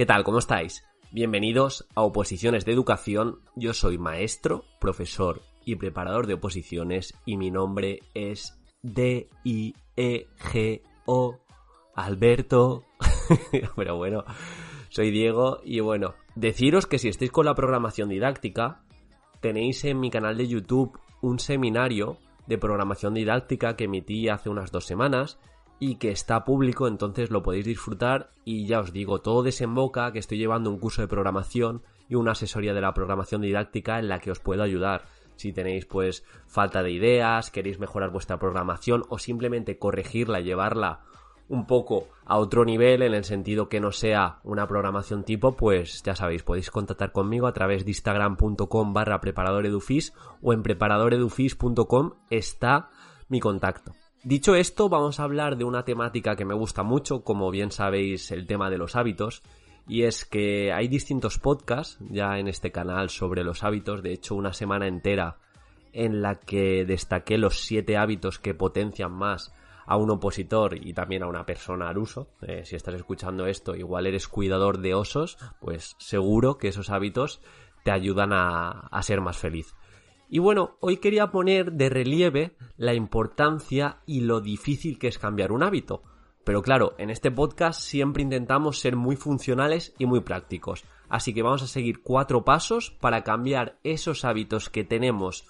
¿Qué 0.00 0.06
tal? 0.06 0.24
¿Cómo 0.24 0.38
estáis? 0.38 0.82
Bienvenidos 1.12 1.86
a 1.94 2.00
Oposiciones 2.00 2.64
de 2.64 2.72
Educación. 2.72 3.40
Yo 3.54 3.74
soy 3.74 3.98
maestro, 3.98 4.64
profesor 4.80 5.42
y 5.62 5.76
preparador 5.76 6.26
de 6.26 6.32
oposiciones 6.32 7.12
y 7.26 7.36
mi 7.36 7.50
nombre 7.50 7.98
es 8.14 8.58
D-I-E-G-O 8.80 9.74
Alberto. 11.94 12.84
Pero 13.76 13.98
bueno, 13.98 14.24
soy 14.88 15.10
Diego 15.10 15.60
y 15.64 15.80
bueno, 15.80 16.14
deciros 16.34 16.86
que 16.86 16.98
si 16.98 17.08
estáis 17.08 17.30
con 17.30 17.44
la 17.44 17.54
programación 17.54 18.08
didáctica, 18.08 18.82
tenéis 19.40 19.84
en 19.84 20.00
mi 20.00 20.10
canal 20.10 20.38
de 20.38 20.48
YouTube 20.48 20.98
un 21.20 21.38
seminario 21.38 22.16
de 22.50 22.58
programación 22.58 23.14
didáctica 23.14 23.76
que 23.76 23.84
emití 23.84 24.28
hace 24.28 24.50
unas 24.50 24.72
dos 24.72 24.84
semanas 24.84 25.38
y 25.78 25.94
que 25.94 26.10
está 26.10 26.44
público, 26.44 26.88
entonces 26.88 27.30
lo 27.30 27.44
podéis 27.44 27.64
disfrutar 27.64 28.32
y 28.44 28.66
ya 28.66 28.80
os 28.80 28.92
digo, 28.92 29.20
todo 29.20 29.44
desemboca 29.44 30.12
que 30.12 30.18
estoy 30.18 30.38
llevando 30.38 30.68
un 30.68 30.80
curso 30.80 31.00
de 31.00 31.06
programación 31.06 31.84
y 32.08 32.16
una 32.16 32.32
asesoría 32.32 32.74
de 32.74 32.80
la 32.80 32.92
programación 32.92 33.40
didáctica 33.40 34.00
en 34.00 34.08
la 34.08 34.18
que 34.18 34.32
os 34.32 34.40
puedo 34.40 34.64
ayudar. 34.64 35.04
Si 35.36 35.52
tenéis 35.52 35.86
pues 35.86 36.24
falta 36.48 36.82
de 36.82 36.90
ideas, 36.90 37.52
queréis 37.52 37.78
mejorar 37.78 38.10
vuestra 38.10 38.40
programación 38.40 39.04
o 39.10 39.20
simplemente 39.20 39.78
corregirla, 39.78 40.40
llevarla 40.40 41.02
un 41.50 41.66
poco 41.66 42.08
a 42.24 42.38
otro 42.38 42.64
nivel 42.64 43.02
en 43.02 43.12
el 43.12 43.24
sentido 43.24 43.68
que 43.68 43.80
no 43.80 43.90
sea 43.90 44.38
una 44.44 44.68
programación 44.68 45.24
tipo, 45.24 45.56
pues 45.56 46.00
ya 46.04 46.14
sabéis, 46.14 46.44
podéis 46.44 46.70
contactar 46.70 47.10
conmigo 47.10 47.48
a 47.48 47.52
través 47.52 47.84
de 47.84 47.90
instagram.com 47.90 48.94
barra 48.94 49.20
preparadoredufis 49.20 50.14
o 50.40 50.52
en 50.52 50.62
preparadoredufis.com 50.62 52.12
está 52.30 52.88
mi 53.28 53.40
contacto. 53.40 53.92
Dicho 54.22 54.54
esto, 54.54 54.88
vamos 54.88 55.18
a 55.18 55.24
hablar 55.24 55.56
de 55.56 55.64
una 55.64 55.84
temática 55.84 56.36
que 56.36 56.44
me 56.44 56.54
gusta 56.54 56.84
mucho, 56.84 57.24
como 57.24 57.50
bien 57.50 57.72
sabéis, 57.72 58.30
el 58.30 58.46
tema 58.46 58.70
de 58.70 58.78
los 58.78 58.94
hábitos. 58.94 59.42
Y 59.88 60.04
es 60.04 60.24
que 60.24 60.72
hay 60.72 60.86
distintos 60.86 61.38
podcasts 61.38 61.98
ya 62.10 62.38
en 62.38 62.46
este 62.46 62.70
canal 62.70 63.10
sobre 63.10 63.42
los 63.42 63.64
hábitos, 63.64 64.04
de 64.04 64.12
hecho 64.12 64.36
una 64.36 64.52
semana 64.52 64.86
entera 64.86 65.38
en 65.92 66.22
la 66.22 66.36
que 66.36 66.84
destaqué 66.84 67.38
los 67.38 67.62
siete 67.64 67.96
hábitos 67.96 68.38
que 68.38 68.54
potencian 68.54 69.10
más 69.10 69.52
a 69.86 69.96
un 69.96 70.10
opositor 70.10 70.76
y 70.76 70.92
también 70.92 71.22
a 71.22 71.26
una 71.28 71.46
persona 71.46 71.88
al 71.88 71.98
uso. 71.98 72.28
Eh, 72.42 72.62
si 72.64 72.76
estás 72.76 72.94
escuchando 72.94 73.46
esto, 73.46 73.74
igual 73.74 74.06
eres 74.06 74.28
cuidador 74.28 74.78
de 74.78 74.94
osos, 74.94 75.38
pues 75.60 75.96
seguro 75.98 76.58
que 76.58 76.68
esos 76.68 76.90
hábitos 76.90 77.40
te 77.84 77.90
ayudan 77.90 78.32
a, 78.32 78.70
a 78.70 79.02
ser 79.02 79.20
más 79.20 79.38
feliz. 79.38 79.74
Y 80.28 80.38
bueno, 80.38 80.76
hoy 80.80 80.98
quería 80.98 81.32
poner 81.32 81.72
de 81.72 81.88
relieve 81.88 82.56
la 82.76 82.94
importancia 82.94 83.98
y 84.06 84.20
lo 84.20 84.40
difícil 84.40 84.98
que 84.98 85.08
es 85.08 85.18
cambiar 85.18 85.50
un 85.50 85.62
hábito. 85.62 86.02
Pero 86.44 86.62
claro, 86.62 86.94
en 86.98 87.10
este 87.10 87.30
podcast 87.30 87.80
siempre 87.80 88.22
intentamos 88.22 88.78
ser 88.78 88.96
muy 88.96 89.16
funcionales 89.16 89.94
y 89.98 90.06
muy 90.06 90.20
prácticos. 90.20 90.84
Así 91.08 91.34
que 91.34 91.42
vamos 91.42 91.62
a 91.62 91.66
seguir 91.66 92.02
cuatro 92.02 92.44
pasos 92.44 92.90
para 92.90 93.24
cambiar 93.24 93.78
esos 93.82 94.24
hábitos 94.24 94.70
que 94.70 94.84
tenemos 94.84 95.46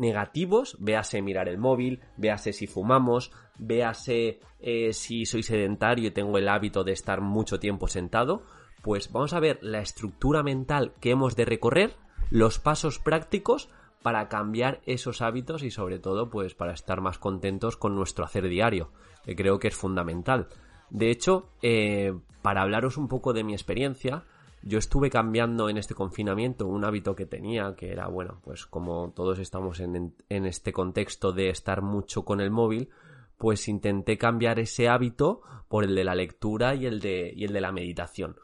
negativos, 0.00 0.76
véase 0.80 1.20
mirar 1.20 1.48
el 1.48 1.58
móvil, 1.58 2.00
véase 2.16 2.52
si 2.52 2.66
fumamos, 2.66 3.30
véase 3.58 4.40
eh, 4.60 4.92
si 4.94 5.26
soy 5.26 5.42
sedentario 5.42 6.08
y 6.08 6.10
tengo 6.10 6.38
el 6.38 6.48
hábito 6.48 6.82
de 6.84 6.92
estar 6.92 7.20
mucho 7.20 7.60
tiempo 7.60 7.86
sentado, 7.86 8.42
pues 8.82 9.12
vamos 9.12 9.34
a 9.34 9.40
ver 9.40 9.58
la 9.60 9.80
estructura 9.80 10.42
mental 10.42 10.94
que 11.00 11.10
hemos 11.10 11.36
de 11.36 11.44
recorrer, 11.44 11.96
los 12.30 12.58
pasos 12.58 12.98
prácticos 12.98 13.68
para 14.02 14.28
cambiar 14.28 14.80
esos 14.86 15.20
hábitos 15.20 15.62
y 15.62 15.70
sobre 15.70 15.98
todo 15.98 16.30
pues 16.30 16.54
para 16.54 16.72
estar 16.72 17.02
más 17.02 17.18
contentos 17.18 17.76
con 17.76 17.94
nuestro 17.94 18.24
hacer 18.24 18.48
diario, 18.48 18.90
que 19.24 19.36
creo 19.36 19.58
que 19.58 19.68
es 19.68 19.76
fundamental. 19.76 20.48
De 20.88 21.10
hecho, 21.10 21.50
eh, 21.60 22.14
para 22.40 22.62
hablaros 22.62 22.96
un 22.96 23.08
poco 23.08 23.34
de 23.34 23.44
mi 23.44 23.52
experiencia, 23.52 24.24
yo 24.62 24.78
estuve 24.78 25.10
cambiando 25.10 25.68
en 25.68 25.78
este 25.78 25.94
confinamiento 25.94 26.66
un 26.66 26.84
hábito 26.84 27.16
que 27.16 27.26
tenía, 27.26 27.74
que 27.76 27.92
era, 27.92 28.08
bueno, 28.08 28.40
pues 28.44 28.66
como 28.66 29.12
todos 29.14 29.38
estamos 29.38 29.80
en, 29.80 30.14
este 30.28 30.72
contexto 30.72 31.32
de 31.32 31.48
estar 31.48 31.82
mucho 31.82 32.24
con 32.24 32.40
el 32.40 32.50
móvil, 32.50 32.90
pues 33.38 33.68
intenté 33.68 34.18
cambiar 34.18 34.58
ese 34.58 34.88
hábito 34.88 35.40
por 35.68 35.84
el 35.84 35.94
de 35.94 36.04
la 36.04 36.14
lectura 36.14 36.74
y 36.74 36.84
el 36.84 37.00
de, 37.00 37.32
y 37.34 37.44
el 37.44 37.52
de 37.52 37.60
la 37.60 37.72
meditación. 37.72 38.36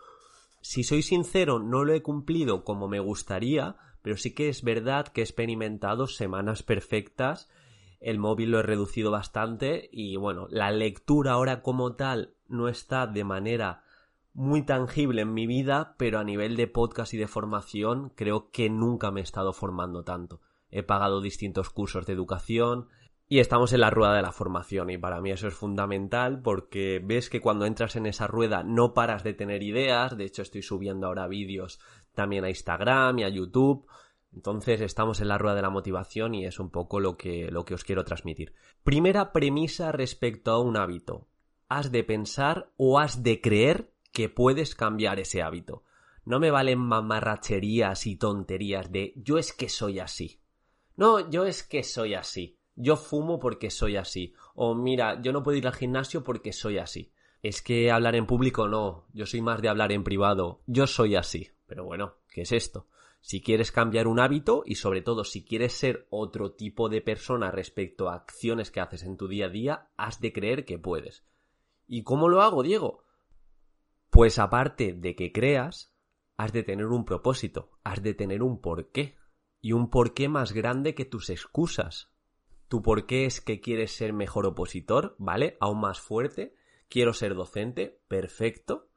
Si 0.62 0.84
soy 0.84 1.02
sincero, 1.02 1.58
no 1.58 1.84
lo 1.84 1.92
he 1.92 2.02
cumplido 2.02 2.64
como 2.64 2.88
me 2.88 2.98
gustaría, 2.98 3.76
pero 4.00 4.16
sí 4.16 4.34
que 4.34 4.48
es 4.48 4.62
verdad 4.62 5.08
que 5.08 5.20
he 5.20 5.24
experimentado 5.24 6.06
semanas 6.06 6.62
perfectas, 6.62 7.50
el 8.00 8.18
móvil 8.18 8.52
lo 8.52 8.60
he 8.60 8.62
reducido 8.62 9.10
bastante 9.10 9.88
y 9.92 10.16
bueno, 10.16 10.46
la 10.48 10.70
lectura 10.70 11.32
ahora 11.32 11.62
como 11.62 11.94
tal 11.94 12.34
no 12.48 12.68
está 12.68 13.06
de 13.06 13.24
manera 13.24 13.82
muy 14.36 14.66
tangible 14.66 15.22
en 15.22 15.32
mi 15.32 15.46
vida, 15.46 15.94
pero 15.96 16.18
a 16.18 16.24
nivel 16.24 16.56
de 16.56 16.66
podcast 16.66 17.14
y 17.14 17.16
de 17.16 17.26
formación 17.26 18.12
creo 18.14 18.50
que 18.50 18.68
nunca 18.68 19.10
me 19.10 19.20
he 19.20 19.22
estado 19.22 19.54
formando 19.54 20.04
tanto. 20.04 20.42
He 20.68 20.82
pagado 20.82 21.22
distintos 21.22 21.70
cursos 21.70 22.04
de 22.04 22.12
educación 22.12 22.88
y 23.28 23.38
estamos 23.38 23.72
en 23.72 23.80
la 23.80 23.88
rueda 23.88 24.14
de 24.14 24.20
la 24.20 24.32
formación 24.32 24.90
y 24.90 24.98
para 24.98 25.22
mí 25.22 25.30
eso 25.30 25.48
es 25.48 25.54
fundamental 25.54 26.42
porque 26.42 27.00
ves 27.02 27.30
que 27.30 27.40
cuando 27.40 27.64
entras 27.64 27.96
en 27.96 28.04
esa 28.04 28.26
rueda 28.26 28.62
no 28.62 28.92
paras 28.92 29.24
de 29.24 29.32
tener 29.32 29.62
ideas, 29.62 30.18
de 30.18 30.26
hecho 30.26 30.42
estoy 30.42 30.60
subiendo 30.60 31.06
ahora 31.06 31.28
vídeos 31.28 31.80
también 32.14 32.44
a 32.44 32.50
Instagram 32.50 33.20
y 33.20 33.24
a 33.24 33.30
YouTube. 33.30 33.86
Entonces 34.34 34.82
estamos 34.82 35.22
en 35.22 35.28
la 35.28 35.38
rueda 35.38 35.56
de 35.56 35.62
la 35.62 35.70
motivación 35.70 36.34
y 36.34 36.44
es 36.44 36.60
un 36.60 36.68
poco 36.68 37.00
lo 37.00 37.16
que, 37.16 37.50
lo 37.50 37.64
que 37.64 37.72
os 37.72 37.84
quiero 37.84 38.04
transmitir. 38.04 38.52
Primera 38.84 39.32
premisa 39.32 39.92
respecto 39.92 40.50
a 40.50 40.60
un 40.60 40.76
hábito. 40.76 41.26
Has 41.70 41.90
de 41.90 42.04
pensar 42.04 42.70
o 42.76 43.00
has 43.00 43.22
de 43.22 43.40
creer 43.40 43.95
que 44.16 44.30
puedes 44.30 44.74
cambiar 44.74 45.20
ese 45.20 45.42
hábito. 45.42 45.84
No 46.24 46.40
me 46.40 46.50
valen 46.50 46.78
mamarracherías 46.78 48.06
y 48.06 48.16
tonterías 48.16 48.90
de 48.90 49.12
yo 49.14 49.36
es 49.36 49.52
que 49.52 49.68
soy 49.68 49.98
así. 49.98 50.40
No, 50.96 51.28
yo 51.28 51.44
es 51.44 51.62
que 51.62 51.82
soy 51.82 52.14
así. 52.14 52.58
Yo 52.76 52.96
fumo 52.96 53.38
porque 53.38 53.68
soy 53.68 53.96
así. 53.96 54.32
O 54.54 54.74
mira, 54.74 55.20
yo 55.20 55.34
no 55.34 55.42
puedo 55.42 55.58
ir 55.58 55.66
al 55.66 55.74
gimnasio 55.74 56.24
porque 56.24 56.54
soy 56.54 56.78
así. 56.78 57.12
Es 57.42 57.60
que 57.60 57.90
hablar 57.90 58.16
en 58.16 58.24
público 58.24 58.68
no. 58.68 59.04
Yo 59.12 59.26
soy 59.26 59.42
más 59.42 59.60
de 59.60 59.68
hablar 59.68 59.92
en 59.92 60.02
privado. 60.02 60.62
Yo 60.66 60.86
soy 60.86 61.14
así. 61.14 61.50
Pero 61.66 61.84
bueno, 61.84 62.14
¿qué 62.30 62.40
es 62.40 62.52
esto? 62.52 62.86
Si 63.20 63.42
quieres 63.42 63.70
cambiar 63.70 64.06
un 64.06 64.18
hábito 64.18 64.62
y 64.64 64.76
sobre 64.76 65.02
todo 65.02 65.24
si 65.24 65.44
quieres 65.44 65.74
ser 65.74 66.06
otro 66.08 66.52
tipo 66.52 66.88
de 66.88 67.02
persona 67.02 67.50
respecto 67.50 68.08
a 68.08 68.14
acciones 68.14 68.70
que 68.70 68.80
haces 68.80 69.02
en 69.02 69.18
tu 69.18 69.28
día 69.28 69.44
a 69.44 69.50
día, 69.50 69.90
has 69.98 70.22
de 70.22 70.32
creer 70.32 70.64
que 70.64 70.78
puedes. 70.78 71.26
¿Y 71.86 72.02
cómo 72.02 72.30
lo 72.30 72.40
hago, 72.40 72.62
Diego? 72.62 73.04
Pues 74.10 74.38
aparte 74.38 74.92
de 74.92 75.14
que 75.14 75.32
creas, 75.32 75.94
has 76.36 76.52
de 76.52 76.62
tener 76.62 76.86
un 76.86 77.04
propósito, 77.04 77.70
has 77.84 78.02
de 78.02 78.14
tener 78.14 78.42
un 78.42 78.60
porqué. 78.60 79.16
Y 79.60 79.72
un 79.72 79.90
porqué 79.90 80.28
más 80.28 80.52
grande 80.52 80.94
que 80.94 81.04
tus 81.04 81.28
excusas. 81.28 82.12
Tu 82.68 82.82
porqué 82.82 83.24
es 83.24 83.40
que 83.40 83.60
quieres 83.60 83.96
ser 83.96 84.12
mejor 84.12 84.46
opositor, 84.46 85.16
¿vale? 85.18 85.56
Aún 85.60 85.80
más 85.80 86.00
fuerte. 86.00 86.54
Quiero 86.88 87.12
ser 87.14 87.34
docente, 87.34 88.00
perfecto. 88.06 88.90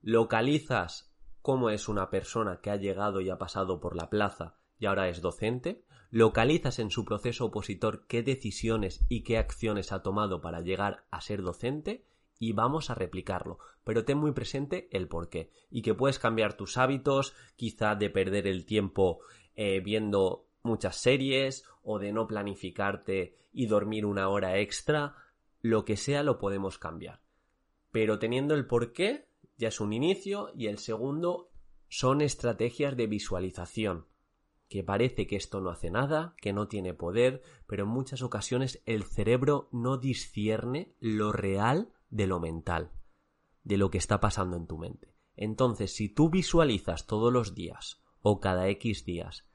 Localizas 0.00 1.12
cómo 1.42 1.70
es 1.70 1.88
una 1.88 2.10
persona 2.10 2.60
que 2.60 2.70
ha 2.70 2.76
llegado 2.76 3.20
y 3.20 3.30
ha 3.30 3.38
pasado 3.38 3.78
por 3.78 3.94
la 3.94 4.10
plaza 4.10 4.56
y 4.78 4.86
ahora 4.86 5.08
es 5.08 5.20
docente. 5.20 5.84
Localizas 6.10 6.78
en 6.78 6.90
su 6.90 7.04
proceso 7.04 7.46
opositor 7.46 8.06
qué 8.06 8.22
decisiones 8.22 9.04
y 9.08 9.22
qué 9.22 9.38
acciones 9.38 9.92
ha 9.92 10.02
tomado 10.02 10.40
para 10.40 10.60
llegar 10.60 11.04
a 11.10 11.20
ser 11.20 11.42
docente 11.42 12.06
y 12.38 12.52
vamos 12.52 12.90
a 12.90 12.94
replicarlo. 12.94 13.58
Pero 13.84 14.04
ten 14.04 14.18
muy 14.18 14.32
presente 14.32 14.88
el 14.90 15.08
por 15.08 15.28
qué. 15.28 15.50
Y 15.70 15.82
que 15.82 15.94
puedes 15.94 16.18
cambiar 16.18 16.56
tus 16.56 16.76
hábitos, 16.76 17.34
quizá 17.56 17.94
de 17.94 18.10
perder 18.10 18.46
el 18.46 18.66
tiempo 18.66 19.20
eh, 19.54 19.80
viendo 19.80 20.48
muchas 20.62 20.96
series 20.96 21.64
o 21.82 21.98
de 21.98 22.12
no 22.12 22.26
planificarte 22.26 23.36
y 23.52 23.66
dormir 23.66 24.04
una 24.04 24.28
hora 24.28 24.58
extra. 24.58 25.16
Lo 25.60 25.84
que 25.84 25.96
sea 25.96 26.22
lo 26.22 26.38
podemos 26.38 26.78
cambiar. 26.78 27.20
Pero 27.92 28.18
teniendo 28.18 28.54
el 28.54 28.66
por 28.66 28.92
qué, 28.92 29.28
ya 29.56 29.68
es 29.68 29.80
un 29.80 29.92
inicio. 29.92 30.50
Y 30.54 30.66
el 30.66 30.78
segundo 30.78 31.50
son 31.88 32.20
estrategias 32.20 32.96
de 32.96 33.06
visualización 33.06 34.06
que 34.68 34.82
parece 34.82 35.26
que 35.26 35.36
esto 35.36 35.60
no 35.60 35.70
hace 35.70 35.90
nada, 35.90 36.34
que 36.40 36.52
no 36.52 36.68
tiene 36.68 36.94
poder, 36.94 37.42
pero 37.66 37.84
en 37.84 37.90
muchas 37.90 38.22
ocasiones 38.22 38.82
el 38.84 39.04
cerebro 39.04 39.68
no 39.70 39.96
discierne 39.96 40.92
lo 40.98 41.32
real 41.32 41.92
de 42.10 42.26
lo 42.26 42.40
mental, 42.40 42.92
de 43.64 43.76
lo 43.76 43.90
que 43.90 43.98
está 43.98 44.20
pasando 44.20 44.56
en 44.56 44.66
tu 44.66 44.78
mente. 44.78 45.14
Entonces, 45.36 45.94
si 45.94 46.08
tú 46.08 46.30
visualizas 46.30 47.06
todos 47.06 47.32
los 47.32 47.54
días 47.54 48.02
o 48.22 48.40
cada 48.40 48.68
X 48.68 49.04
días 49.04 49.46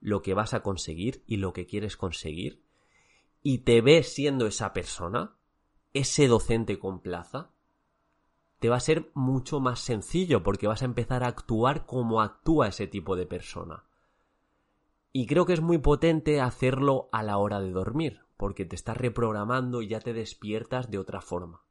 lo 0.00 0.22
que 0.22 0.34
vas 0.34 0.54
a 0.54 0.62
conseguir 0.62 1.24
y 1.26 1.36
lo 1.36 1.52
que 1.52 1.66
quieres 1.66 1.96
conseguir, 1.96 2.62
y 3.42 3.58
te 3.58 3.80
ves 3.80 4.12
siendo 4.12 4.46
esa 4.46 4.72
persona, 4.72 5.36
ese 5.92 6.28
docente 6.28 6.78
con 6.78 7.00
plaza, 7.00 7.52
te 8.58 8.68
va 8.68 8.76
a 8.76 8.80
ser 8.80 9.10
mucho 9.14 9.60
más 9.60 9.80
sencillo 9.80 10.42
porque 10.42 10.66
vas 10.66 10.82
a 10.82 10.86
empezar 10.86 11.22
a 11.22 11.28
actuar 11.28 11.86
como 11.86 12.20
actúa 12.20 12.68
ese 12.68 12.86
tipo 12.86 13.16
de 13.16 13.26
persona. 13.26 13.84
Y 15.12 15.26
creo 15.26 15.46
que 15.46 15.52
es 15.52 15.60
muy 15.60 15.78
potente 15.78 16.40
hacerlo 16.40 17.08
a 17.12 17.22
la 17.22 17.38
hora 17.38 17.60
de 17.60 17.70
dormir, 17.70 18.20
porque 18.36 18.64
te 18.64 18.76
estás 18.76 18.96
reprogramando 18.96 19.82
y 19.82 19.88
ya 19.88 20.00
te 20.00 20.12
despiertas 20.12 20.90
de 20.90 20.98
otra 20.98 21.20
forma. 21.20 21.64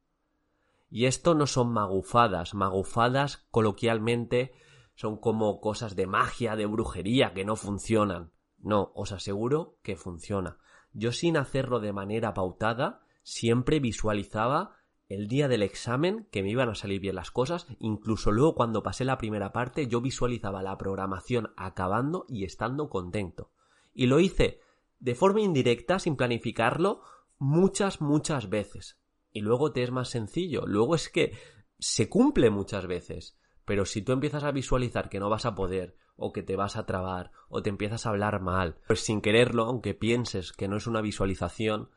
Y 0.90 1.06
esto 1.06 1.34
no 1.34 1.46
son 1.46 1.72
magufadas, 1.72 2.54
magufadas 2.54 3.46
coloquialmente 3.50 4.52
son 4.94 5.16
como 5.16 5.60
cosas 5.60 5.94
de 5.94 6.06
magia, 6.06 6.56
de 6.56 6.66
brujería, 6.66 7.32
que 7.32 7.44
no 7.44 7.56
funcionan. 7.56 8.32
No, 8.58 8.90
os 8.94 9.12
aseguro 9.12 9.78
que 9.82 9.96
funciona. 9.96 10.58
Yo 10.92 11.12
sin 11.12 11.36
hacerlo 11.36 11.78
de 11.78 11.92
manera 11.92 12.34
pautada, 12.34 13.02
siempre 13.22 13.78
visualizaba 13.78 14.74
el 15.08 15.28
día 15.28 15.48
del 15.48 15.62
examen 15.62 16.26
que 16.30 16.42
me 16.42 16.50
iban 16.50 16.68
a 16.68 16.74
salir 16.74 17.00
bien 17.00 17.14
las 17.14 17.30
cosas, 17.30 17.66
incluso 17.78 18.30
luego 18.30 18.54
cuando 18.54 18.82
pasé 18.82 19.04
la 19.04 19.18
primera 19.18 19.52
parte 19.52 19.86
yo 19.86 20.00
visualizaba 20.00 20.62
la 20.62 20.76
programación 20.76 21.52
acabando 21.56 22.26
y 22.28 22.44
estando 22.44 22.90
contento. 22.90 23.52
Y 23.94 24.06
lo 24.06 24.20
hice 24.20 24.60
de 24.98 25.14
forma 25.14 25.40
indirecta, 25.40 25.98
sin 25.98 26.16
planificarlo, 26.16 27.02
muchas, 27.38 28.00
muchas 28.00 28.50
veces. 28.50 29.00
Y 29.38 29.40
luego 29.40 29.70
te 29.70 29.84
es 29.84 29.92
más 29.92 30.08
sencillo, 30.08 30.66
luego 30.66 30.96
es 30.96 31.08
que 31.08 31.32
se 31.78 32.08
cumple 32.08 32.50
muchas 32.50 32.88
veces. 32.88 33.38
Pero 33.64 33.84
si 33.84 34.02
tú 34.02 34.10
empiezas 34.10 34.42
a 34.42 34.50
visualizar 34.50 35.08
que 35.08 35.20
no 35.20 35.30
vas 35.30 35.46
a 35.46 35.54
poder, 35.54 35.96
o 36.16 36.32
que 36.32 36.42
te 36.42 36.56
vas 36.56 36.74
a 36.74 36.86
trabar, 36.86 37.30
o 37.48 37.62
te 37.62 37.70
empiezas 37.70 38.04
a 38.04 38.08
hablar 38.08 38.40
mal, 38.40 38.80
pues 38.88 38.98
sin 38.98 39.20
quererlo, 39.20 39.62
aunque 39.62 39.94
pienses 39.94 40.52
que 40.52 40.66
no 40.66 40.76
es 40.76 40.88
una 40.88 41.00
visualización, 41.00 41.88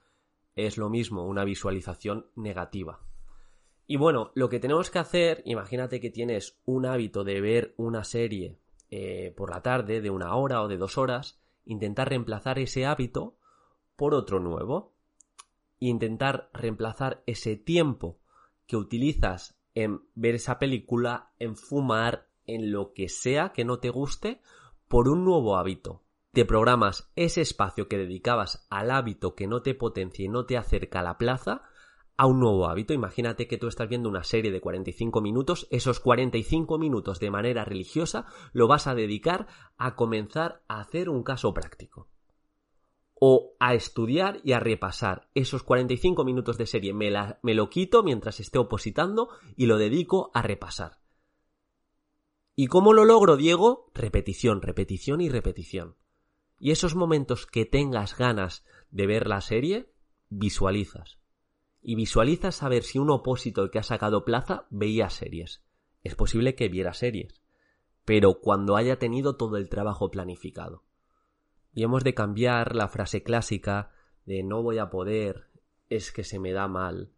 es 0.53 0.77
lo 0.77 0.91
mismo, 0.91 1.25
una 1.25 1.43
visualización 1.43 2.27
negativa. 2.35 2.99
Y 3.87 3.97
bueno, 3.97 4.31
lo 4.35 4.47
que 4.47 4.59
tenemos 4.59 4.91
que 4.91 4.99
hacer, 4.99 5.41
imagínate 5.45 5.99
que 5.99 6.11
tienes 6.11 6.61
un 6.65 6.85
hábito 6.85 7.23
de 7.23 7.41
ver 7.41 7.73
una 7.75 8.03
serie 8.03 8.59
eh, 8.91 9.33
por 9.35 9.49
la 9.49 9.63
tarde 9.63 9.99
de 9.99 10.11
una 10.11 10.35
hora 10.35 10.61
o 10.61 10.67
de 10.67 10.77
dos 10.77 10.99
horas, 10.99 11.41
intentar 11.65 12.09
reemplazar 12.09 12.59
ese 12.59 12.85
hábito 12.85 13.39
por 13.95 14.13
otro 14.13 14.39
nuevo. 14.39 14.93
Intentar 15.89 16.49
reemplazar 16.53 17.23
ese 17.25 17.55
tiempo 17.57 18.19
que 18.67 18.77
utilizas 18.77 19.59
en 19.73 20.01
ver 20.15 20.35
esa 20.35 20.59
película, 20.59 21.33
en 21.39 21.55
fumar, 21.55 22.27
en 22.45 22.71
lo 22.71 22.93
que 22.93 23.09
sea 23.09 23.51
que 23.51 23.65
no 23.65 23.79
te 23.79 23.89
guste, 23.89 24.41
por 24.87 25.09
un 25.09 25.25
nuevo 25.25 25.57
hábito. 25.57 26.03
Te 26.31 26.45
programas 26.45 27.11
ese 27.15 27.41
espacio 27.41 27.87
que 27.87 27.97
dedicabas 27.97 28.65
al 28.69 28.91
hábito 28.91 29.35
que 29.35 29.47
no 29.47 29.61
te 29.61 29.73
potencia 29.73 30.23
y 30.23 30.29
no 30.29 30.45
te 30.45 30.57
acerca 30.57 30.99
a 30.99 31.03
la 31.03 31.17
plaza 31.17 31.63
a 32.15 32.27
un 32.27 32.39
nuevo 32.39 32.67
hábito. 32.67 32.93
Imagínate 32.93 33.47
que 33.47 33.57
tú 33.57 33.67
estás 33.67 33.89
viendo 33.89 34.07
una 34.07 34.23
serie 34.23 34.51
de 34.51 34.61
45 34.61 35.21
minutos, 35.21 35.67
esos 35.71 35.99
45 35.99 36.77
minutos 36.77 37.19
de 37.19 37.31
manera 37.31 37.65
religiosa 37.65 38.27
lo 38.53 38.67
vas 38.67 38.87
a 38.87 38.95
dedicar 38.95 39.47
a 39.77 39.95
comenzar 39.95 40.61
a 40.67 40.79
hacer 40.79 41.09
un 41.09 41.23
caso 41.23 41.53
práctico 41.53 42.07
o 43.23 43.55
a 43.59 43.75
estudiar 43.75 44.41
y 44.43 44.53
a 44.53 44.59
repasar. 44.59 45.29
Esos 45.35 45.61
45 45.61 46.25
minutos 46.25 46.57
de 46.57 46.65
serie 46.65 46.91
me, 46.91 47.53
lo 47.53 47.69
quito 47.69 48.01
mientras 48.01 48.39
esté 48.39 48.57
opositando 48.57 49.29
y 49.55 49.67
lo 49.67 49.77
dedico 49.77 50.31
a 50.33 50.41
repasar. 50.41 50.97
¿Y 52.55 52.65
cómo 52.65 52.93
lo 52.93 53.05
logro, 53.05 53.37
Diego? 53.37 53.91
Repetición, 53.93 54.63
repetición 54.63 55.21
y 55.21 55.29
repetición. 55.29 55.97
Y 56.57 56.71
esos 56.71 56.95
momentos 56.95 57.45
que 57.45 57.65
tengas 57.65 58.17
ganas 58.17 58.65
de 58.89 59.05
ver 59.05 59.27
la 59.27 59.41
serie, 59.41 59.93
visualizas. 60.29 61.19
Y 61.79 61.93
visualizas 61.93 62.55
saber 62.55 62.81
si 62.81 62.97
un 62.97 63.11
opósito 63.11 63.69
que 63.69 63.77
ha 63.77 63.83
sacado 63.83 64.25
plaza 64.25 64.65
veía 64.71 65.11
series. 65.11 65.61
Es 66.03 66.15
posible 66.15 66.55
que 66.55 66.69
viera 66.69 66.95
series, 66.95 67.43
pero 68.03 68.39
cuando 68.41 68.77
haya 68.77 68.97
tenido 68.97 69.35
todo 69.37 69.57
el 69.57 69.69
trabajo 69.69 70.09
planificado. 70.09 70.85
Y 71.73 71.83
hemos 71.83 72.03
de 72.03 72.13
cambiar 72.13 72.75
la 72.75 72.87
frase 72.87 73.23
clásica 73.23 73.91
de 74.25 74.43
no 74.43 74.61
voy 74.61 74.77
a 74.77 74.89
poder, 74.89 75.49
es 75.89 76.11
que 76.11 76.23
se 76.23 76.39
me 76.39 76.51
da 76.51 76.67
mal. 76.67 77.11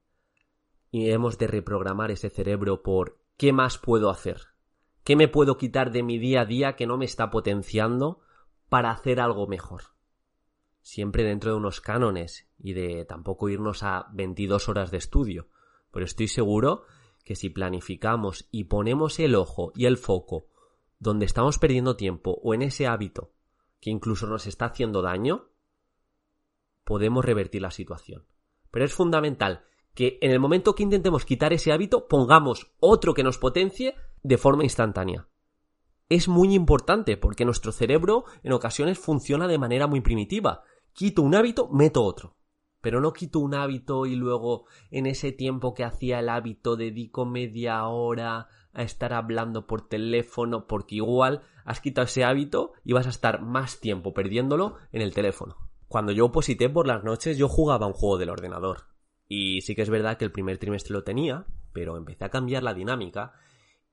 Y 0.92 1.10
hemos 1.10 1.38
de 1.38 1.48
reprogramar 1.48 2.12
ese 2.12 2.30
cerebro 2.30 2.84
por 2.84 3.20
¿qué 3.38 3.52
más 3.52 3.78
puedo 3.78 4.10
hacer? 4.10 4.42
¿Qué 5.04 5.16
me 5.16 5.28
puedo 5.28 5.58
quitar 5.58 5.92
de 5.92 6.04
mi 6.04 6.18
día 6.18 6.42
a 6.42 6.46
día 6.46 6.76
que 6.76 6.88
no 6.88 6.98
me 6.98 7.06
está 7.06 7.30
potenciando 7.30 8.22
para 8.70 8.92
hacer 8.92 9.20
algo 9.20 9.48
mejor? 9.48 9.82
Siempre 10.82 11.24
dentro 11.24 11.52
de 11.52 11.58
unos 11.58 11.82
cánones 11.82 12.48
y 12.58 12.74
de 12.74 13.06
tampoco 13.06 13.50
irnos 13.50 13.84
a 13.84 14.08
22 14.14 14.70
horas 14.70 14.92
de 14.92 14.98
estudio. 14.98 15.48
Pero 15.92 16.06
estoy 16.06 16.28
seguro 16.28 16.86
que 17.26 17.36
si 17.36 17.50
planificamos 17.50 18.48
y 18.52 18.66
ponemos 18.66 19.20
el 19.20 19.36
ojo 19.36 19.72
y 19.76 19.86
el 19.86 19.98
foco 19.98 20.48
donde 21.00 21.26
estamos 21.26 21.58
perdiendo 21.58 21.96
tiempo 21.96 22.40
o 22.44 22.54
en 22.54 22.62
ese 22.62 22.88
hábito 22.88 23.33
que 23.84 23.90
incluso 23.90 24.28
nos 24.28 24.48
está 24.48 24.68
haciendo 24.68 25.02
daño, 25.02 25.50
podemos 26.86 27.26
revertir 27.26 27.62
la 27.62 27.70
situación. 27.70 28.26
Pero 28.72 28.86
es 28.86 28.94
fundamental 28.94 29.66
que 29.94 30.20
en 30.22 30.32
el 30.32 30.40
momento 30.40 30.74
que 30.74 30.84
intentemos 30.84 31.26
quitar 31.26 31.52
ese 31.52 31.74
hábito, 31.74 32.08
pongamos 32.08 32.72
otro 32.80 33.14
que 33.14 33.24
nos 33.24 33.38
potencie 33.38 33.96
de 34.22 34.38
forma 34.38 34.64
instantánea. 34.64 35.28
Es 36.08 36.30
muy 36.30 36.54
importante 36.54 37.18
porque 37.18 37.44
nuestro 37.44 37.74
cerebro 37.74 38.24
en 38.42 38.54
ocasiones 38.54 39.00
funciona 39.00 39.50
de 39.50 39.58
manera 39.58 39.86
muy 39.86 40.00
primitiva. 40.00 40.64
Quito 40.94 41.22
un 41.22 41.36
hábito, 41.36 41.68
meto 41.68 42.06
otro. 42.06 42.38
Pero 42.80 43.02
no 43.02 43.12
quito 43.12 43.40
un 43.40 43.54
hábito 43.54 44.06
y 44.06 44.16
luego 44.16 44.66
en 44.92 45.08
ese 45.08 45.34
tiempo 45.34 45.74
que 45.74 45.84
hacía 45.84 46.20
el 46.20 46.30
hábito 46.30 46.78
dedico 46.78 47.26
media 47.26 47.86
hora 47.88 48.48
a 48.72 48.84
estar 48.84 49.12
hablando 49.12 49.68
por 49.68 49.90
teléfono 49.90 50.68
porque 50.68 50.96
igual 50.96 51.44
has 51.66 51.80
quitado 51.80 52.06
ese 52.06 52.24
hábito 52.24 52.74
y 52.84 52.94
vas 52.94 53.08
a 53.08 53.12
estar 53.12 53.42
más 53.42 53.80
tiempo 53.80 54.14
perdiéndolo 54.14 54.78
en 54.92 55.02
el 55.02 55.14
teléfono. 55.14 55.58
Cuando 55.88 56.12
yo 56.12 56.26
oposité 56.26 56.70
por 56.70 56.88
las 56.88 57.04
noches 57.04 57.38
yo 57.38 57.48
jugaba 57.48 57.88
un 57.88 57.94
juego 57.94 58.18
del 58.18 58.30
ordenador. 58.30 58.88
Y 59.28 59.62
sí 59.62 59.76
que 59.76 59.84
es 59.84 59.90
verdad 59.90 60.18
que 60.18 60.26
el 60.26 60.32
primer 60.32 60.58
trimestre 60.58 60.94
lo 60.94 61.04
tenía, 61.04 61.46
pero 61.72 61.98
empecé 61.98 62.26
a 62.26 62.30
cambiar 62.30 62.64
la 62.64 62.74
dinámica 62.74 63.34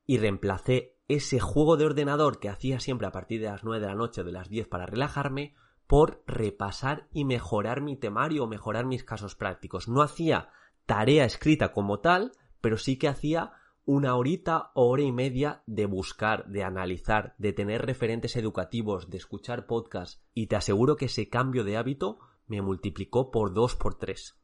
y 0.07 0.19
reemplacé 0.19 0.99
ese 1.09 1.41
juego 1.41 1.77
de 1.77 1.87
ordenador 1.87 2.41
que 2.41 2.49
hacía 2.49 2.81
siempre 2.81 3.07
a 3.07 3.13
partir 3.13 3.41
de 3.41 3.49
las 3.49 3.65
9 3.65 3.81
de 3.81 3.87
la 3.87 3.95
noche 3.95 4.21
o 4.21 4.25
de 4.25 4.33
las 4.33 4.49
10 4.49 4.69
para 4.69 4.87
relajarme 4.87 5.55
por 5.87 6.23
repasar 6.27 7.09
y 7.13 7.25
mejorar 7.25 7.81
mi 7.81 7.97
temario 7.97 8.45
o 8.45 8.47
mejorar 8.47 8.87
mis 8.87 9.03
casos 9.03 9.35
prácticos. 9.35 9.89
No 9.89 10.03
hacía 10.03 10.51
tarea 10.87 11.25
escrita 11.25 11.73
como 11.73 11.99
tal, 11.99 12.33
pero 12.61 12.77
sí 12.77 12.97
que 12.97 13.09
hacía 13.09 13.53
una 13.85 14.15
horita 14.17 14.71
o 14.75 14.89
hora 14.89 15.03
y 15.03 15.13
media 15.13 15.63
de 15.67 15.87
buscar, 15.87 16.47
de 16.47 16.65
analizar, 16.65 17.35
de 17.39 17.53
tener 17.53 17.85
referentes 17.85 18.37
educativos, 18.37 19.11
de 19.11 19.17
escuchar 19.17 19.67
podcasts 19.67 20.23
y 20.35 20.47
te 20.47 20.57
aseguro 20.57 20.97
que 20.97 21.07
ese 21.07 21.29
cambio 21.29 21.65
de 21.65 21.77
hábito 21.77 22.19
me 22.47 22.63
multiplicó 22.63 23.31
por 23.31 23.53
dos, 23.53 23.77
por 23.77 23.97
tres. 23.97 24.41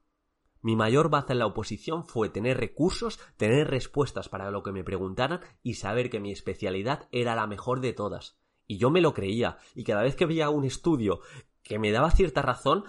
Mi 0.62 0.74
mayor 0.74 1.10
baza 1.10 1.32
en 1.32 1.38
la 1.38 1.46
oposición 1.46 2.04
fue 2.04 2.28
tener 2.28 2.56
recursos, 2.56 3.20
tener 3.36 3.68
respuestas 3.68 4.28
para 4.28 4.50
lo 4.50 4.62
que 4.62 4.72
me 4.72 4.84
preguntaran 4.84 5.40
y 5.62 5.74
saber 5.74 6.10
que 6.10 6.18
mi 6.18 6.32
especialidad 6.32 7.08
era 7.12 7.36
la 7.36 7.46
mejor 7.46 7.80
de 7.80 7.92
todas. 7.92 8.38
Y 8.66 8.78
yo 8.78 8.90
me 8.90 9.00
lo 9.00 9.14
creía, 9.14 9.58
y 9.74 9.84
cada 9.84 10.02
vez 10.02 10.16
que 10.16 10.26
veía 10.26 10.50
un 10.50 10.64
estudio 10.64 11.20
que 11.62 11.78
me 11.78 11.92
daba 11.92 12.10
cierta 12.10 12.42
razón, 12.42 12.84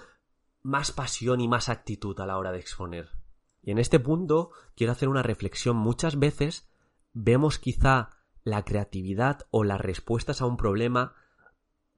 más 0.64 0.92
pasión 0.92 1.40
y 1.40 1.48
más 1.48 1.70
actitud 1.70 2.20
a 2.20 2.26
la 2.26 2.38
hora 2.38 2.52
de 2.52 2.60
exponer. 2.60 3.10
Y 3.68 3.72
en 3.72 3.80
este 3.80 4.00
punto 4.00 4.52
quiero 4.78 4.94
hacer 4.94 5.10
una 5.10 5.24
reflexión. 5.24 5.76
Muchas 5.76 6.18
veces 6.18 6.70
vemos 7.12 7.60
quizá 7.60 8.12
la 8.46 8.64
creatividad 8.64 9.42
o 9.52 9.66
las 9.66 9.82
respuestas 9.82 10.40
a 10.40 10.46
un 10.46 10.56
problema 10.56 11.16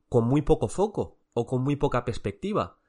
con 0.08 0.28
muy 0.28 0.42
poco 0.42 0.68
foco 0.68 1.20
o 1.36 1.46
con 1.46 1.62
muy 1.62 1.76
poca 1.76 2.06
perspectiva. 2.06 2.80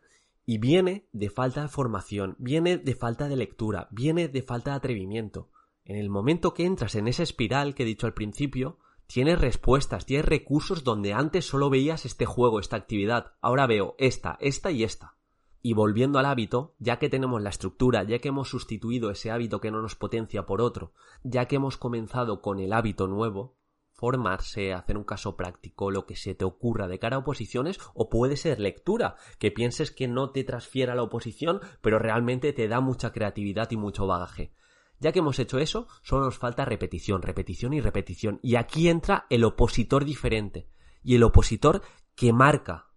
Y 0.47 0.57
viene 0.57 1.07
de 1.13 1.29
falta 1.29 1.61
de 1.61 1.69
formación, 1.69 2.37
viene 2.39 2.79
de 2.79 2.95
falta 2.95 3.29
de 3.29 3.37
lectura, 3.37 3.87
viene 3.91 4.29
de 4.29 4.43
falta 4.43 4.71
de 4.71 4.79
atrevimiento. 4.79 5.51
En 5.85 5.97
el 5.97 6.09
momento 6.09 6.55
que 6.55 6.65
entras 6.65 6.95
en 6.95 7.07
esa 7.07 7.23
espiral 7.23 7.75
que 7.75 7.83
he 7.83 7.87
dicho 7.87 8.07
al 8.07 8.15
principio, 8.15 8.79
tienes 9.07 9.39
respuestas, 9.39 10.07
tienes 10.07 10.25
recursos 10.25 10.85
donde 10.85 11.13
antes 11.13 11.45
solo 11.45 11.69
veías 11.69 12.07
este 12.07 12.25
juego, 12.25 12.59
esta 12.59 12.77
actividad. 12.77 13.35
Ahora 13.43 13.67
veo 13.67 13.95
esta, 13.99 14.39
esta 14.41 14.71
y 14.71 14.85
esta. 14.85 15.20
Y 15.63 15.75
volviendo 15.75 16.19
al 16.19 16.27
hábito, 16.27 16.75
ya 16.79 16.99
que 16.99 17.11
tenemos 17.11 17.43
la 17.43 17.51
estructura, 17.51 18.03
ya 18.05 18.19
que 18.19 18.29
hemos 18.29 18.49
sustituido 18.49 19.11
ese 19.11 19.31
hábito 19.31 19.61
que 19.61 19.71
no 19.71 19.83
nos 19.83 19.95
potencia 19.95 20.47
por 20.47 20.63
otro, 20.63 20.93
ya 21.23 21.47
que 21.47 21.57
hemos 21.57 21.77
comenzado 21.77 22.41
con 22.41 22.61
el 22.61 22.73
hábito 22.73 23.07
nuevo, 23.07 23.59
formarse, 23.93 24.73
hacer 24.73 24.97
un 24.97 25.05
caso 25.05 25.37
práctico, 25.37 25.91
lo 25.91 26.07
que 26.07 26.17
se 26.17 26.35
te 26.35 26.47
ocurra 26.47 26.89
de 26.89 26.99
cara 26.99 27.17
a 27.17 27.19
oposiciones, 27.19 27.79
o 27.93 28.09
puede 28.09 28.39
ser 28.39 28.59
lectura, 28.59 29.17
que 29.39 29.51
pienses 29.51 29.91
que 29.91 30.09
no 30.09 30.31
te 30.31 30.45
transfiera 30.45 30.95
la 30.95 31.03
oposición, 31.03 31.61
pero 31.83 31.99
realmente 31.99 32.55
te 32.55 32.67
da 32.67 32.81
mucha 32.81 33.13
creatividad 33.13 33.71
y 33.71 33.77
mucho 33.77 34.07
bagaje. 34.07 34.55
Ya 34.99 35.13
que 35.13 35.19
hemos 35.19 35.39
hecho 35.39 35.59
eso, 35.59 35.89
solo 36.03 36.25
nos 36.25 36.39
falta 36.39 36.65
repetición, 36.65 37.21
repetición 37.21 37.75
y 37.75 37.83
repetición. 37.83 38.39
Y 38.43 38.57
aquí 38.57 38.89
entra 38.89 39.27
el 39.29 39.45
opositor 39.45 40.07
diferente, 40.07 40.71
y 41.03 41.17
el 41.17 41.23
opositor 41.23 41.83
que 42.15 42.33
marca 42.33 42.90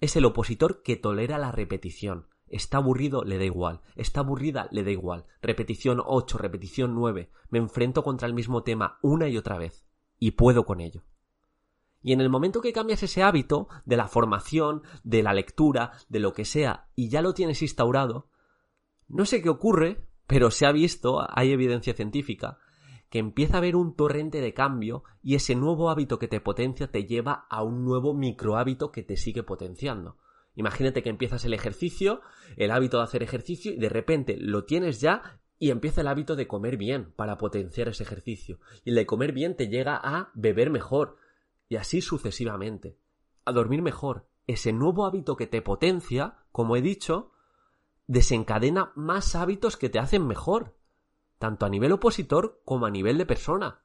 es 0.00 0.16
el 0.16 0.24
opositor 0.24 0.82
que 0.82 0.96
tolera 0.96 1.38
la 1.38 1.52
repetición. 1.52 2.26
Está 2.48 2.78
aburrido, 2.78 3.22
le 3.22 3.38
da 3.38 3.44
igual. 3.44 3.80
Está 3.94 4.20
aburrida, 4.20 4.68
le 4.72 4.82
da 4.82 4.90
igual. 4.90 5.26
Repetición 5.40 6.02
8, 6.04 6.38
repetición 6.38 6.94
9. 6.94 7.30
Me 7.50 7.58
enfrento 7.58 8.02
contra 8.02 8.26
el 8.26 8.34
mismo 8.34 8.62
tema 8.62 8.98
una 9.02 9.28
y 9.28 9.36
otra 9.36 9.56
vez. 9.56 9.84
Y 10.18 10.32
puedo 10.32 10.64
con 10.64 10.80
ello. 10.80 11.04
Y 12.02 12.12
en 12.12 12.20
el 12.20 12.30
momento 12.30 12.60
que 12.60 12.72
cambias 12.72 13.02
ese 13.02 13.22
hábito 13.22 13.68
de 13.84 13.96
la 13.96 14.08
formación, 14.08 14.82
de 15.04 15.22
la 15.22 15.34
lectura, 15.34 15.92
de 16.08 16.18
lo 16.18 16.32
que 16.32 16.44
sea, 16.44 16.88
y 16.96 17.08
ya 17.08 17.20
lo 17.20 17.34
tienes 17.34 17.62
instaurado, 17.62 18.28
no 19.06 19.26
sé 19.26 19.42
qué 19.42 19.50
ocurre, 19.50 20.06
pero 20.26 20.50
se 20.50 20.64
ha 20.64 20.72
visto, 20.72 21.26
hay 21.28 21.52
evidencia 21.52 21.92
científica, 21.92 22.58
que 23.10 23.18
empieza 23.18 23.54
a 23.54 23.58
haber 23.58 23.76
un 23.76 23.94
torrente 23.94 24.40
de 24.40 24.54
cambio 24.54 25.02
y 25.22 25.34
ese 25.34 25.56
nuevo 25.56 25.90
hábito 25.90 26.18
que 26.18 26.28
te 26.28 26.40
potencia 26.40 26.90
te 26.90 27.04
lleva 27.04 27.46
a 27.50 27.62
un 27.62 27.84
nuevo 27.84 28.14
microhábito 28.14 28.92
que 28.92 29.02
te 29.02 29.16
sigue 29.16 29.42
potenciando. 29.42 30.16
Imagínate 30.54 31.02
que 31.02 31.10
empiezas 31.10 31.44
el 31.44 31.52
ejercicio, 31.52 32.20
el 32.56 32.70
hábito 32.70 32.98
de 32.98 33.04
hacer 33.04 33.22
ejercicio 33.22 33.72
y 33.72 33.78
de 33.78 33.88
repente 33.88 34.36
lo 34.38 34.64
tienes 34.64 35.00
ya 35.00 35.40
y 35.58 35.70
empieza 35.70 36.00
el 36.00 36.08
hábito 36.08 36.36
de 36.36 36.46
comer 36.46 36.76
bien 36.76 37.12
para 37.16 37.36
potenciar 37.36 37.88
ese 37.88 38.04
ejercicio. 38.04 38.60
Y 38.84 38.90
el 38.90 38.96
de 38.96 39.06
comer 39.06 39.32
bien 39.32 39.56
te 39.56 39.68
llega 39.68 39.96
a 39.96 40.30
beber 40.34 40.70
mejor 40.70 41.16
y 41.68 41.76
así 41.76 42.00
sucesivamente. 42.00 42.96
A 43.44 43.52
dormir 43.52 43.82
mejor. 43.82 44.28
Ese 44.46 44.72
nuevo 44.72 45.04
hábito 45.04 45.36
que 45.36 45.46
te 45.46 45.62
potencia, 45.62 46.38
como 46.52 46.76
he 46.76 46.82
dicho, 46.82 47.32
desencadena 48.06 48.92
más 48.94 49.34
hábitos 49.34 49.76
que 49.76 49.88
te 49.88 49.98
hacen 49.98 50.26
mejor 50.26 50.79
tanto 51.40 51.64
a 51.64 51.70
nivel 51.70 51.90
opositor 51.92 52.60
como 52.66 52.84
a 52.84 52.90
nivel 52.90 53.16
de 53.16 53.24
persona. 53.24 53.80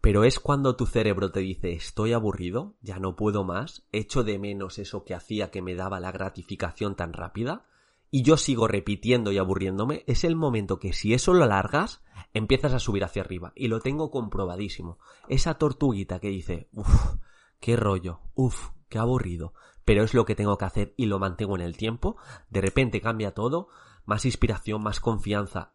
Pero 0.00 0.24
es 0.24 0.40
cuando 0.40 0.74
tu 0.74 0.86
cerebro 0.86 1.30
te 1.30 1.40
dice 1.40 1.72
estoy 1.72 2.14
aburrido, 2.14 2.76
ya 2.80 2.98
no 2.98 3.14
puedo 3.14 3.44
más, 3.44 3.86
echo 3.92 4.24
de 4.24 4.38
menos 4.38 4.78
eso 4.78 5.04
que 5.04 5.14
hacía 5.14 5.50
que 5.50 5.60
me 5.60 5.74
daba 5.74 6.00
la 6.00 6.12
gratificación 6.12 6.96
tan 6.96 7.12
rápida, 7.12 7.66
y 8.10 8.22
yo 8.22 8.38
sigo 8.38 8.68
repitiendo 8.68 9.32
y 9.32 9.38
aburriéndome, 9.38 10.02
es 10.06 10.24
el 10.24 10.34
momento 10.34 10.78
que 10.78 10.94
si 10.94 11.12
eso 11.12 11.34
lo 11.34 11.44
alargas, 11.44 12.02
empiezas 12.32 12.72
a 12.72 12.78
subir 12.78 13.04
hacia 13.04 13.20
arriba. 13.20 13.52
Y 13.54 13.68
lo 13.68 13.80
tengo 13.80 14.10
comprobadísimo. 14.10 14.98
Esa 15.28 15.58
tortuguita 15.58 16.20
que 16.20 16.28
dice, 16.28 16.70
uff, 16.72 17.16
qué 17.60 17.76
rollo, 17.76 18.20
uff, 18.34 18.70
qué 18.88 18.98
aburrido, 18.98 19.52
pero 19.84 20.04
es 20.04 20.14
lo 20.14 20.24
que 20.24 20.34
tengo 20.34 20.56
que 20.56 20.64
hacer 20.64 20.94
y 20.96 21.04
lo 21.04 21.18
mantengo 21.18 21.54
en 21.54 21.60
el 21.60 21.76
tiempo, 21.76 22.16
de 22.48 22.62
repente 22.62 23.02
cambia 23.02 23.34
todo, 23.34 23.68
más 24.06 24.24
inspiración, 24.24 24.82
más 24.82 25.00
confianza, 25.00 25.74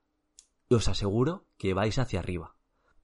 os 0.76 0.88
aseguro 0.88 1.46
que 1.58 1.74
vais 1.74 1.98
hacia 1.98 2.20
arriba. 2.20 2.56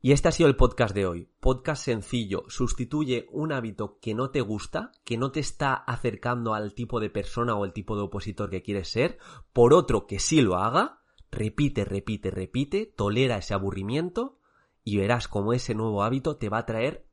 Y 0.01 0.13
este 0.13 0.29
ha 0.29 0.31
sido 0.31 0.47
el 0.47 0.55
podcast 0.55 0.95
de 0.95 1.05
hoy. 1.05 1.29
Podcast 1.41 1.83
sencillo. 1.83 2.45
Sustituye 2.47 3.27
un 3.31 3.51
hábito 3.51 3.99
que 3.99 4.13
no 4.13 4.29
te 4.29 4.39
gusta, 4.39 4.93
que 5.03 5.17
no 5.17 5.31
te 5.31 5.41
está 5.41 5.73
acercando 5.73 6.53
al 6.53 6.73
tipo 6.73 7.01
de 7.01 7.09
persona 7.09 7.55
o 7.55 7.65
el 7.65 7.73
tipo 7.73 7.97
de 7.97 8.03
opositor 8.03 8.49
que 8.49 8.61
quieres 8.61 8.87
ser, 8.87 9.17
por 9.51 9.73
otro 9.73 10.07
que 10.07 10.19
sí 10.19 10.39
lo 10.39 10.55
haga. 10.55 11.01
Repite, 11.31 11.83
repite, 11.83 12.31
repite, 12.31 12.85
tolera 12.85 13.37
ese 13.37 13.53
aburrimiento 13.53 14.39
y 14.85 14.97
verás 14.97 15.27
cómo 15.27 15.51
ese 15.51 15.75
nuevo 15.75 16.01
hábito 16.01 16.37
te 16.37 16.47
va 16.47 16.59
a 16.59 16.65
traer 16.65 17.05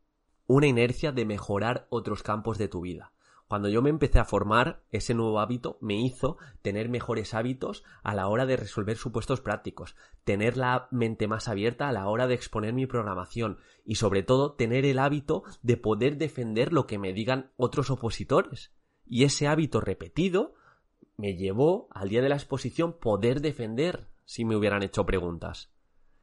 una 0.47 0.69
inercia 0.69 1.11
de 1.11 1.25
mejorar 1.25 1.89
otros 1.91 2.23
campos 2.23 2.57
de 2.57 2.69
tu 2.69 2.83
vida. 2.83 3.13
Cuando 3.49 3.69
yo 3.69 3.81
me 3.81 3.91
empecé 3.91 4.19
a 4.19 4.25
formar, 4.25 4.83
ese 4.91 5.15
nuevo 5.15 5.39
hábito 5.39 5.79
me 5.81 5.95
hizo 5.95 6.37
tener 6.63 6.89
mejores 6.89 7.33
hábitos 7.33 7.85
a 8.03 8.15
la 8.15 8.27
hora 8.27 8.45
de 8.45 8.57
resolver 8.57 8.97
supuestos 8.97 9.41
prácticos, 9.41 9.95
tener 10.25 10.57
la 10.57 10.89
mente 10.91 11.29
más 11.29 11.47
abierta 11.47 11.89
a 11.89 11.93
la 11.93 12.09
hora 12.09 12.27
de 12.27 12.35
exponer 12.35 12.73
mi 12.73 12.87
programación 12.87 13.59
y 13.85 13.97
sobre 13.97 14.25
todo 14.25 14.55
tener 14.55 14.85
el 14.85 14.99
hábito 14.99 15.45
de 15.63 15.77
poder 15.77 16.17
defender 16.17 16.73
lo 16.73 16.89
que 16.89 16.99
me 16.99 17.13
digan 17.13 17.53
otros 17.57 17.91
opositores. 17.91 18.73
Y 19.07 19.23
ese 19.23 19.47
hábito 19.47 19.81
repetido 19.81 20.55
me 21.17 21.37
llevó 21.37 21.89
al 21.93 22.09
día 22.09 22.23
de 22.23 22.29
la 22.29 22.35
exposición 22.35 22.99
poder 22.99 23.41
defender 23.41 24.09
si 24.25 24.45
me 24.45 24.57
hubieran 24.57 24.83
hecho 24.83 25.07
preguntas. 25.07 25.71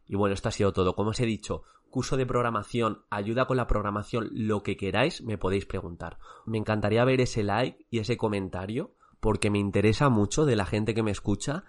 Y 0.06 0.16
bueno, 0.16 0.34
esto 0.34 0.50
ha 0.50 0.52
sido 0.52 0.74
todo. 0.74 0.94
Como 0.94 1.12
os 1.12 1.20
he 1.22 1.26
dicho, 1.26 1.64
curso 1.94 2.18
de 2.18 2.26
programación, 2.26 3.04
ayuda 3.12 3.46
con 3.46 3.56
la 3.56 3.68
programación, 3.68 4.28
lo 4.32 4.64
que 4.64 4.76
queráis, 4.76 5.22
me 5.22 5.38
podéis 5.38 5.68
preguntar. 5.68 6.18
Me 6.44 6.58
encantaría 6.58 7.06
ver 7.06 7.22
ese 7.22 7.44
like 7.44 7.86
y 7.92 8.00
ese 8.00 8.18
comentario 8.18 8.96
porque 9.20 9.52
me 9.52 9.60
interesa 9.60 10.10
mucho 10.10 10.44
de 10.46 10.56
la 10.56 10.66
gente 10.66 10.96
que 10.96 11.04
me 11.04 11.12
escucha 11.12 11.66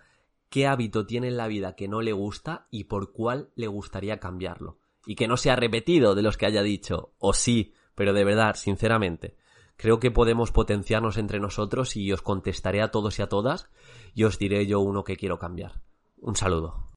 qué 0.49 0.67
hábito 0.67 1.05
tiene 1.05 1.29
en 1.29 1.37
la 1.37 1.47
vida 1.47 1.77
que 1.77 1.89
no 1.89 2.01
le 2.01 2.15
gusta 2.15 2.67
y 2.71 2.85
por 2.85 3.13
cuál 3.13 3.51
le 3.55 3.67
gustaría 3.67 4.19
cambiarlo. 4.19 4.79
Y 5.05 5.15
que 5.15 5.29
no 5.29 5.37
sea 5.37 5.57
repetido 5.57 6.15
de 6.15 6.23
los 6.23 6.39
que 6.39 6.47
haya 6.47 6.63
dicho, 6.63 7.13
o 7.19 7.35
sí, 7.35 7.75
pero 7.95 8.15
de 8.15 8.25
verdad, 8.25 8.55
sinceramente. 8.57 9.37
Creo 9.77 10.01
que 10.01 10.11
podemos 10.11 10.53
potenciarnos 10.53 11.19
entre 11.19 11.39
nosotros 11.39 11.97
y 11.97 12.11
os 12.13 12.23
contestaré 12.23 12.81
a 12.81 12.91
todos 12.91 13.19
y 13.19 13.23
a 13.23 13.29
todas 13.29 13.69
y 14.15 14.25
os 14.25 14.39
diré 14.39 14.67
yo 14.67 14.81
uno 14.81 15.05
que 15.05 15.17
quiero 15.17 15.39
cambiar. 15.39 15.83
Un 16.17 16.35
saludo. 16.35 16.87